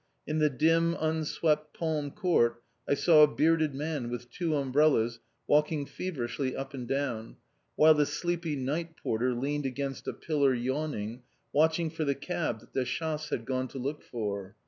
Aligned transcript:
In 0.25 0.39
the 0.39 0.49
dim, 0.49 0.97
unswept 0.99 1.75
palm 1.77 2.09
court 2.09 2.63
I 2.89 2.95
saw 2.95 3.21
a 3.21 3.27
bearded 3.27 3.75
man 3.75 4.09
with 4.09 4.31
two 4.31 4.55
umbrellas 4.55 5.19
walking 5.45 5.85
feverishly 5.85 6.55
up 6.55 6.73
and 6.73 6.87
down, 6.87 7.35
while 7.75 7.93
the 7.93 8.07
sleepy 8.07 8.55
night 8.55 8.97
porter 8.97 9.35
leaned 9.35 9.67
against 9.67 10.07
a 10.07 10.13
pillar 10.13 10.55
yawning, 10.55 11.21
watching 11.53 11.91
for 11.91 12.03
the 12.03 12.15
cab 12.15 12.61
that 12.61 12.73
the 12.73 12.83
chass 12.83 13.29
had 13.29 13.45
gone 13.45 13.67
to 13.67 13.77
look 13.77 14.01
for. 14.01 14.55